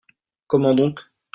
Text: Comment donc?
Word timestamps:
Comment 0.47 0.73
donc? 0.73 0.99